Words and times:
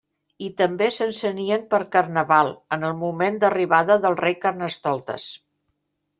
I 0.43 0.47
també 0.59 0.85
s'encenien 0.95 1.65
per 1.73 1.79
carnaval, 1.97 2.49
en 2.79 2.87
el 2.89 2.97
moment 3.03 3.39
d'arribada 3.45 3.99
del 4.07 4.19
rei 4.25 4.39
Carnestoltes. 4.47 5.29